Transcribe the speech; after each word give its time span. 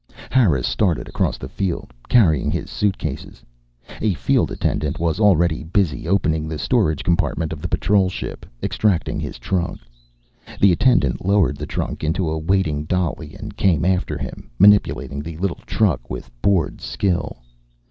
Harris 0.31 0.65
started 0.67 1.07
across 1.07 1.37
the 1.37 1.47
field, 1.47 1.93
carrying 2.09 2.49
his 2.49 2.71
suitcases. 2.71 3.43
A 4.01 4.15
field 4.15 4.49
attendant 4.51 4.97
was 4.97 5.19
already 5.19 5.63
busy 5.63 6.07
opening 6.07 6.47
the 6.47 6.57
storage 6.57 7.03
compartment 7.03 7.53
of 7.53 7.61
the 7.61 7.67
patrol 7.67 8.09
ship, 8.09 8.43
extracting 8.63 9.19
his 9.19 9.37
trunk. 9.37 9.79
The 10.59 10.71
attendant 10.71 11.23
lowered 11.23 11.57
the 11.57 11.67
trunk 11.67 12.03
into 12.03 12.27
a 12.31 12.39
waiting 12.39 12.85
dolly 12.85 13.35
and 13.35 13.55
came 13.55 13.85
after 13.85 14.17
him, 14.17 14.49
manipulating 14.57 15.21
the 15.21 15.37
little 15.37 15.61
truck 15.67 16.09
with 16.09 16.31
bored 16.41 16.81
skill. 16.81 17.37